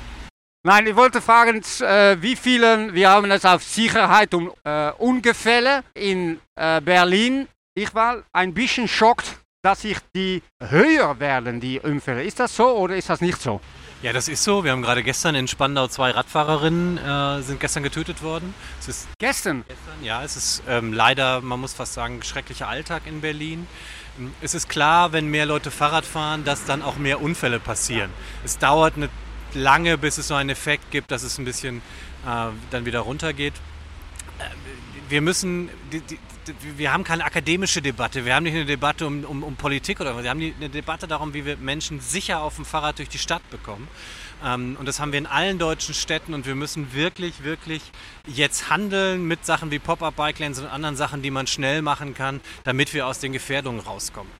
Nein, 0.64 0.86
ich 0.86 0.96
wollte 0.96 1.20
fragen, 1.20 1.62
äh, 1.80 2.16
wie 2.20 2.34
viele, 2.34 2.92
wir 2.92 3.10
haben 3.10 3.30
es 3.30 3.44
auf 3.44 3.62
Sicherheit 3.62 4.34
und 4.34 4.50
äh, 4.64 4.90
Unfälle 4.98 5.84
in 5.94 6.40
äh, 6.56 6.80
Berlin. 6.80 7.46
Ich 7.74 7.94
war 7.94 8.24
ein 8.32 8.52
bisschen 8.52 8.88
schockt, 8.88 9.36
dass 9.62 9.82
sich 9.82 9.98
die 10.14 10.42
höher 10.60 11.20
werden, 11.20 11.60
die 11.60 11.78
Unfälle. 11.78 12.24
Ist 12.24 12.40
das 12.40 12.56
so 12.56 12.66
oder 12.78 12.96
ist 12.96 13.08
das 13.08 13.20
nicht 13.20 13.40
so? 13.40 13.60
Ja, 14.02 14.12
das 14.12 14.28
ist 14.28 14.44
so. 14.44 14.62
Wir 14.62 14.72
haben 14.72 14.82
gerade 14.82 15.02
gestern 15.02 15.34
in 15.36 15.48
Spandau 15.48 15.86
zwei 15.88 16.10
Radfahrerinnen 16.10 16.98
äh, 16.98 17.42
sind 17.42 17.60
gestern 17.60 17.82
getötet 17.82 18.22
worden. 18.22 18.52
Es 18.80 18.88
ist 18.88 19.08
gestern? 19.18 19.64
gestern 19.66 20.04
ja, 20.04 20.22
es 20.22 20.36
ist 20.36 20.62
ähm, 20.68 20.92
leider, 20.92 21.40
man 21.40 21.60
muss 21.60 21.72
fast 21.72 21.94
sagen, 21.94 22.22
schrecklicher 22.22 22.68
Alltag 22.68 23.02
in 23.06 23.20
Berlin. 23.20 23.66
Es 24.40 24.54
ist 24.54 24.68
klar, 24.68 25.12
wenn 25.12 25.28
mehr 25.28 25.46
Leute 25.46 25.70
Fahrrad 25.70 26.04
fahren, 26.04 26.44
dass 26.44 26.64
dann 26.64 26.82
auch 26.82 26.96
mehr 26.96 27.20
Unfälle 27.20 27.60
passieren. 27.60 28.10
Es 28.44 28.58
dauert 28.58 28.96
eine 28.96 29.08
lange, 29.54 29.98
bis 29.98 30.18
es 30.18 30.28
so 30.28 30.34
einen 30.34 30.50
Effekt 30.50 30.90
gibt, 30.90 31.10
dass 31.10 31.22
es 31.22 31.38
ein 31.38 31.44
bisschen 31.44 31.78
äh, 32.26 32.48
dann 32.70 32.84
wieder 32.84 33.00
runtergeht. 33.00 33.54
Äh, 34.38 34.44
wir 35.08 35.20
müssen, 35.20 35.70
die, 35.92 36.00
die, 36.00 36.18
wir 36.76 36.92
haben 36.92 37.04
keine 37.04 37.24
akademische 37.24 37.82
Debatte, 37.82 38.24
wir 38.24 38.34
haben 38.34 38.44
nicht 38.44 38.54
eine 38.54 38.66
Debatte 38.66 39.06
um, 39.06 39.24
um, 39.24 39.42
um 39.42 39.56
Politik 39.56 40.00
oder 40.00 40.22
wir 40.22 40.30
haben 40.30 40.40
eine 40.40 40.68
Debatte 40.68 41.06
darum, 41.06 41.34
wie 41.34 41.44
wir 41.44 41.56
Menschen 41.56 42.00
sicher 42.00 42.40
auf 42.40 42.56
dem 42.56 42.64
Fahrrad 42.64 42.98
durch 42.98 43.08
die 43.08 43.18
Stadt 43.18 43.48
bekommen. 43.50 43.88
Ähm, 44.44 44.76
und 44.78 44.86
das 44.86 45.00
haben 45.00 45.12
wir 45.12 45.18
in 45.18 45.26
allen 45.26 45.58
deutschen 45.58 45.94
Städten 45.94 46.34
und 46.34 46.46
wir 46.46 46.54
müssen 46.54 46.92
wirklich, 46.92 47.42
wirklich 47.42 47.82
jetzt 48.26 48.70
handeln 48.70 49.26
mit 49.26 49.46
Sachen 49.46 49.70
wie 49.70 49.78
Pop-Up-Bike 49.78 50.38
Lanes 50.38 50.58
und 50.58 50.66
anderen 50.66 50.96
Sachen, 50.96 51.22
die 51.22 51.30
man 51.30 51.46
schnell 51.46 51.82
machen 51.82 52.14
kann, 52.14 52.40
damit 52.64 52.92
wir 52.94 53.06
aus 53.06 53.18
den 53.18 53.32
Gefährdungen 53.32 53.80
rauskommen. 53.80 54.30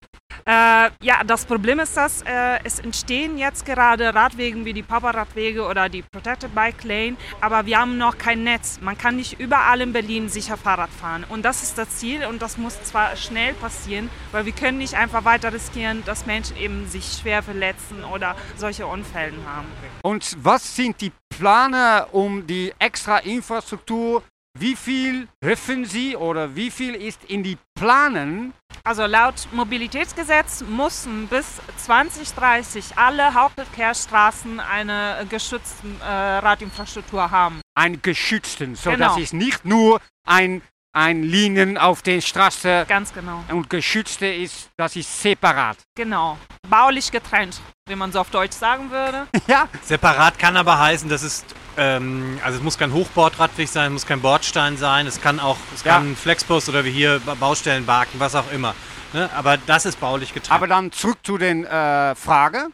Äh, 0.44 0.90
ja, 1.00 1.24
das 1.26 1.44
Problem 1.44 1.80
ist, 1.80 1.96
dass 1.96 2.22
äh, 2.22 2.58
es 2.64 2.78
entstehen 2.80 3.38
jetzt 3.38 3.64
gerade 3.64 4.14
Radwege 4.14 4.64
wie 4.64 4.72
die 4.72 4.82
Papa-Radwege 4.82 5.64
oder 5.64 5.88
die 5.88 6.02
Protected 6.02 6.54
Bike 6.54 6.84
Lane, 6.84 7.16
aber 7.40 7.66
wir 7.66 7.78
haben 7.78 7.98
noch 7.98 8.18
kein 8.18 8.44
Netz. 8.44 8.78
Man 8.80 8.98
kann 8.98 9.16
nicht 9.16 9.40
überall 9.40 9.80
in 9.80 9.92
Berlin 9.92 10.28
sicher 10.28 10.56
Fahrrad 10.56 10.90
fahren. 10.90 11.24
Und 11.28 11.44
das 11.44 11.62
ist 11.62 11.78
das 11.78 11.88
Ziel 11.96 12.24
und 12.26 12.42
das 12.42 12.58
muss 12.58 12.82
zwar 12.84 13.16
schnell 13.16 13.54
passieren, 13.54 14.10
weil 14.32 14.46
wir 14.46 14.52
können 14.52 14.78
nicht 14.78 14.94
einfach 14.94 15.24
weiter 15.24 15.52
riskieren, 15.52 16.04
dass 16.04 16.26
Menschen 16.26 16.56
eben 16.56 16.86
sich 16.88 17.18
schwer 17.20 17.42
verletzen 17.42 18.04
oder 18.04 18.36
solche 18.56 18.86
Unfälle 18.86 19.36
haben. 19.46 19.66
Und 20.02 20.36
was 20.42 20.76
sind 20.76 21.00
die 21.00 21.12
Pläne, 21.28 22.06
um 22.12 22.46
die 22.46 22.72
extra 22.78 23.18
Infrastruktur 23.18 24.22
wie 24.58 24.76
viel 24.76 25.28
hoffen 25.44 25.84
Sie 25.84 26.16
oder 26.16 26.54
wie 26.54 26.70
viel 26.70 26.94
ist 26.94 27.24
in 27.24 27.42
die 27.42 27.58
Planen? 27.74 28.54
Also 28.84 29.04
laut 29.06 29.48
Mobilitätsgesetz 29.52 30.62
müssen 30.62 31.26
bis 31.28 31.60
2030 31.78 32.96
alle 32.96 33.34
Hauptverkehrsstraßen 33.34 34.60
eine 34.60 35.26
geschützte 35.28 35.86
äh, 36.00 36.04
Radinfrastruktur 36.04 37.30
haben. 37.30 37.60
Ein 37.74 38.00
geschützten, 38.02 38.74
so 38.74 38.90
genau. 38.90 39.08
das 39.08 39.18
ist 39.18 39.32
nicht 39.32 39.64
nur 39.64 40.00
ein 40.26 40.62
ein 40.96 41.22
Linien 41.22 41.76
auf 41.76 42.00
den 42.00 42.22
Straßen. 42.22 42.86
Ganz 42.88 43.12
genau. 43.12 43.44
Und 43.50 43.68
geschützte 43.68 44.26
ist, 44.26 44.70
das 44.78 44.96
ist 44.96 45.20
separat. 45.20 45.76
Genau. 45.94 46.38
Baulich 46.70 47.12
getrennt, 47.12 47.60
wie 47.88 47.94
man 47.94 48.10
so 48.10 48.18
auf 48.18 48.30
Deutsch 48.30 48.56
sagen 48.56 48.90
würde. 48.90 49.28
ja. 49.46 49.68
Separat 49.82 50.40
kann 50.40 50.56
aber 50.56 50.78
heißen, 50.78 51.08
das 51.08 51.22
ist 51.22 51.46
ähm, 51.76 52.40
also 52.42 52.58
es 52.58 52.64
muss 52.64 52.78
kein 52.78 52.92
Hochbordradweg 52.92 53.68
sein, 53.68 53.86
es 53.86 53.92
muss 53.92 54.06
kein 54.06 54.20
Bordstein 54.20 54.76
sein, 54.76 55.06
es 55.06 55.20
kann 55.20 55.38
auch, 55.38 55.58
es 55.72 55.84
ja. 55.84 55.94
kann 55.94 56.16
Flexbus 56.16 56.68
oder 56.68 56.84
wie 56.84 56.90
hier 56.90 57.20
Baustellenbarken, 57.20 58.18
was 58.18 58.34
auch 58.34 58.50
immer. 58.50 58.74
Ne? 59.12 59.30
Aber 59.36 59.56
das 59.56 59.86
ist 59.86 60.00
baulich 60.00 60.34
getrennt. 60.34 60.52
Aber 60.52 60.66
dann 60.66 60.90
zurück 60.90 61.18
zu 61.22 61.38
den 61.38 61.64
äh, 61.64 62.14
Frage. 62.16 62.68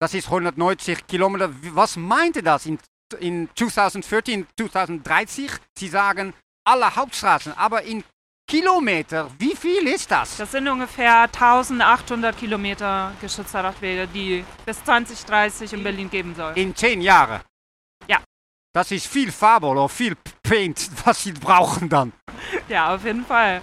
Das 0.00 0.12
ist 0.12 0.26
190 0.26 1.06
Kilometer. 1.06 1.50
Was 1.72 1.96
meinte 1.96 2.42
das 2.42 2.66
in, 2.66 2.78
in 3.20 3.48
2014, 3.54 4.46
2030? 4.56 5.50
Sie 5.78 5.88
sagen 5.88 6.34
alle 6.64 6.94
Hauptstraßen, 6.94 7.56
aber 7.56 7.82
in 7.82 8.04
Kilometer, 8.48 9.30
wie 9.38 9.54
viel 9.54 9.86
ist 9.86 10.10
das? 10.10 10.38
Das 10.38 10.50
sind 10.50 10.66
ungefähr 10.68 11.24
1800 11.24 12.34
Kilometer 12.34 13.12
geschützter 13.20 13.62
Radwege, 13.62 14.08
die 14.08 14.42
bis 14.64 14.82
2030 14.84 15.74
in 15.74 15.82
Berlin 15.82 16.08
geben 16.08 16.34
soll. 16.34 16.54
In 16.56 16.74
zehn 16.74 17.02
Jahren? 17.02 17.42
Ja. 18.06 18.22
Das 18.72 18.90
ist 18.90 19.06
viel 19.06 19.30
Farbe 19.30 19.66
oder 19.66 19.86
viel 19.90 20.16
Paint, 20.42 20.90
was 21.04 21.22
sie 21.22 21.32
brauchen 21.32 21.90
dann. 21.90 22.14
Ja, 22.68 22.94
auf 22.94 23.04
jeden 23.04 23.26
Fall. 23.26 23.60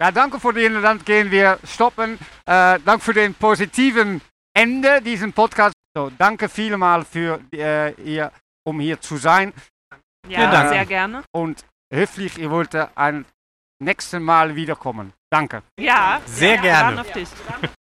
Ja, 0.00 0.10
danke 0.10 0.40
für 0.40 0.52
den, 0.52 0.82
dann 0.82 1.04
gehen 1.04 1.30
wir 1.30 1.60
stoppen. 1.62 2.18
Äh, 2.44 2.80
danke 2.84 3.00
für 3.00 3.14
den 3.14 3.34
positiven 3.34 4.20
Ende 4.52 5.00
diesen 5.00 5.32
Podcast. 5.32 5.74
So, 5.96 6.10
danke 6.18 6.48
vielmal 6.48 7.04
für 7.04 7.38
äh, 7.52 7.92
ihr, 8.02 8.32
um 8.64 8.80
hier 8.80 9.00
zu 9.00 9.16
sein. 9.16 9.52
Ja, 10.26 10.68
sehr 10.68 10.86
gerne. 10.86 11.22
Und 11.30 11.64
höflich, 11.92 12.38
ihr 12.38 12.50
wollt 12.50 12.74
ein 12.74 13.26
nächstes 13.82 14.20
Mal 14.20 14.54
wiederkommen. 14.54 15.12
Danke. 15.30 15.62
Ja, 15.78 16.20
sehr 16.26 16.56
ja, 16.56 16.62
gerne. 16.62 17.00
Auf 17.00 17.12
dich. 17.12 17.28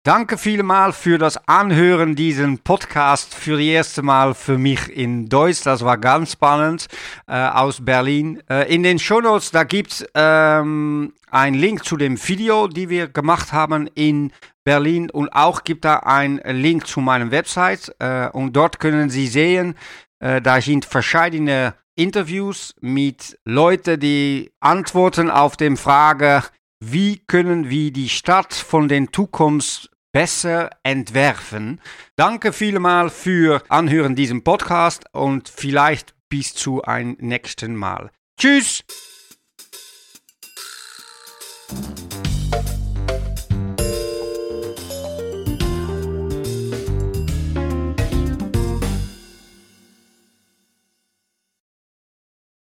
Danke 0.05 0.39
vielmal 0.39 0.95
für 0.95 1.19
das 1.19 1.37
Anhören 1.49 2.15
diesen 2.15 2.61
Podcast 2.61 3.35
für 3.35 3.59
das 3.59 3.67
erste 3.67 4.03
Mal 4.03 4.33
für 4.33 4.57
mich 4.57 4.89
in 4.89 5.29
Deutsch. 5.29 5.63
Das 5.65 5.85
war 5.85 5.99
ganz 5.99 6.33
spannend 6.33 6.87
äh, 7.27 7.35
aus 7.35 7.85
Berlin. 7.85 8.43
Äh, 8.49 8.75
in 8.75 8.83
den 8.85 8.99
Shownotes, 8.99 9.51
da 9.51 9.65
gibt 9.65 9.93
es 9.93 10.07
ähm, 10.15 11.13
einen 11.31 11.57
Link 11.57 11.85
zu 11.85 11.99
dem 11.99 12.17
Video, 12.27 12.69
die 12.69 12.89
wir 12.89 13.09
gemacht 13.09 13.53
haben 13.53 13.87
in 13.95 14.33
Berlin 14.65 15.11
und 15.11 15.29
auch 15.31 15.63
gibt 15.63 15.85
da 15.85 15.97
einen 15.99 16.39
Link 16.39 16.87
zu 16.87 17.01
meiner 17.01 17.31
Website 17.31 17.95
äh, 17.99 18.29
und 18.29 18.55
dort 18.55 18.81
können 18.81 19.11
Sie 19.11 19.27
sehen, 19.27 19.75
äh, 20.21 20.41
da 20.41 20.61
sind 20.61 20.87
verschiedene 20.87 21.75
Interviews 21.99 22.75
mit 22.81 23.39
Leuten, 23.45 23.99
die 23.99 24.53
antworten 24.61 25.31
auf 25.31 25.57
die 25.57 25.75
Frage, 25.77 26.45
wie 26.79 27.19
können 27.27 27.71
wir 27.71 27.91
die 27.91 28.09
Stadt 28.09 28.55
von 28.55 28.87
der 28.87 29.11
Zukunft 29.13 29.91
besser 30.13 30.71
entwerfen. 30.85 31.81
Danke 32.15 32.53
vielmal 32.53 33.11
für 33.11 33.63
Anhören 33.69 34.15
diesem 34.15 34.45
Podcast 34.45 35.05
und 35.13 35.49
vielleicht 35.49 36.15
bis 36.29 36.55
zu 36.55 36.83
ein 36.83 37.17
nächsten 37.19 37.75
Mal. 37.75 38.11
Tschüss! 38.39 38.85